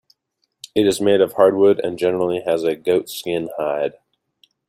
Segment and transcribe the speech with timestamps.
[0.73, 3.99] It is made of hardwood and generally has a goatskin hide.